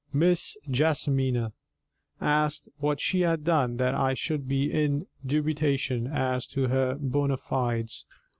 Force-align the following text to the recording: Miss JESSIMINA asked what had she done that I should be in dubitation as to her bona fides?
Miss 0.11 0.57
JESSIMINA 0.71 1.53
asked 2.19 2.67
what 2.79 2.93
had 2.93 3.01
she 3.01 3.19
done 3.43 3.77
that 3.77 3.93
I 3.93 4.15
should 4.15 4.47
be 4.47 4.71
in 4.71 5.05
dubitation 5.23 6.07
as 6.07 6.47
to 6.47 6.69
her 6.69 6.97
bona 6.99 7.37
fides? 7.37 8.07